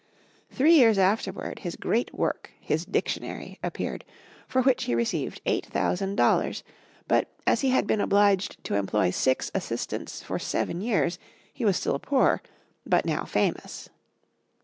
Three 0.49 0.73
years 0.77 0.97
afterward, 0.97 1.59
his 1.59 1.75
great 1.75 2.11
work, 2.11 2.49
his 2.59 2.85
Dictionary, 2.85 3.59
appeared, 3.61 4.03
for 4.47 4.63
which 4.63 4.85
he 4.85 4.95
received 4.95 5.41
eight 5.45 5.67
thousand 5.67 6.15
dollars; 6.15 6.63
but, 7.07 7.27
as 7.45 7.61
he 7.61 7.69
had 7.69 7.85
been 7.85 8.01
obliged 8.01 8.63
to 8.63 8.73
employ 8.73 9.11
six 9.11 9.51
assistants 9.53 10.23
for 10.23 10.39
seven 10.39 10.81
years, 10.81 11.19
he 11.53 11.65
was 11.65 11.77
still 11.77 11.99
poor, 11.99 12.41
but 12.83 13.05
now 13.05 13.25
famous. 13.25 13.89